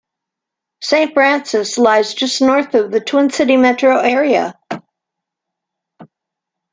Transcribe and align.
Saint 0.81 1.13
Francis 1.13 1.77
lies 1.77 2.15
just 2.15 2.41
North 2.41 2.73
of 2.73 2.89
the 2.89 2.99
Twin 2.99 3.29
Cities 3.29 3.59
Metro 3.59 3.99
area. 3.99 4.57